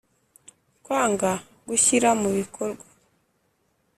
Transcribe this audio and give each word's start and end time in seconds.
Kwanga 0.83 1.31
gushyira 1.67 2.09
mu 2.21 2.29
bikorwa 2.37 2.85